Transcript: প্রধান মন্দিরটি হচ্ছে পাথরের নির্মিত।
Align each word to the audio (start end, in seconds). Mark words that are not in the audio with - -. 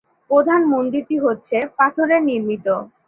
প্রধান 0.29 0.61
মন্দিরটি 0.73 1.15
হচ্ছে 1.25 1.57
পাথরের 1.77 2.21
নির্মিত। 2.29 2.65